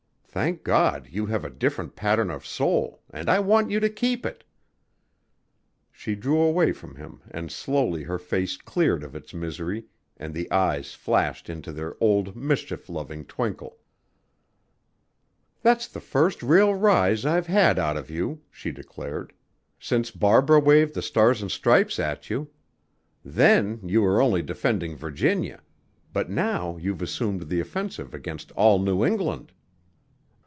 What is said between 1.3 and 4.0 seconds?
a different pattern of soul and I want you to